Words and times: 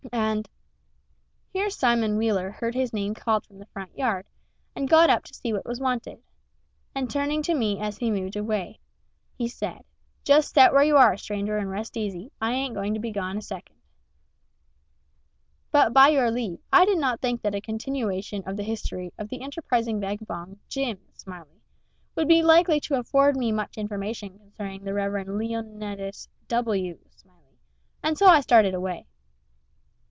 And 0.11 0.49
[Here 1.53 1.69
Simon 1.69 2.17
Wheeler 2.17 2.49
heard 2.51 2.73
his 2.75 2.91
name 2.91 3.13
called 3.13 3.45
from 3.45 3.59
the 3.59 3.65
front 3.67 3.95
yard, 3.97 4.25
and 4.75 4.89
got 4.89 5.09
up 5.11 5.23
to 5.25 5.33
see 5.33 5.53
what 5.53 5.65
was 5.65 5.79
wanted.] 5.79 6.21
And 6.95 7.09
turning 7.09 7.41
to 7.43 7.53
me 7.53 7.79
as 7.79 7.99
he 7.99 8.09
moved 8.11 8.35
away, 8.35 8.79
he 9.37 9.47
said: 9.47 9.83
"Just 10.23 10.53
set 10.55 10.73
where 10.73 10.83
you 10.83 10.97
are, 10.97 11.15
stranger, 11.17 11.57
and 11.57 11.69
rest 11.69 11.95
easy 11.95 12.31
I 12.41 12.51
ain't 12.51 12.73
going 12.75 12.93
to 12.95 12.99
be 12.99 13.11
gone 13.11 13.37
a 13.37 13.41
second." 13.43 13.77
But, 15.71 15.93
by 15.93 16.09
your 16.09 16.29
leave, 16.31 16.59
I 16.73 16.83
did 16.83 16.97
not 16.97 17.21
think 17.21 17.41
that 17.43 17.55
a 17.55 17.61
continuation 17.61 18.43
of 18.45 18.57
the 18.57 18.63
history 18.63 19.13
of 19.17 19.29
the 19.29 19.41
enterprising 19.41 19.99
vagabond 20.01 20.59
Jim 20.67 20.97
Smiley 21.13 21.61
would 22.15 22.27
be 22.27 22.41
likely 22.41 22.79
to 22.81 22.99
afford 22.99 23.37
me 23.37 23.51
much 23.53 23.77
information 23.77 24.37
concerning 24.39 24.83
the 24.83 24.93
Reverend 24.95 25.37
Leonidas 25.37 26.27
W. 26.49 26.97
Smiley, 27.15 27.59
and 28.03 28.17
so 28.17 28.25
I 28.25 28.41
started 28.41 28.73
away. 28.73 29.05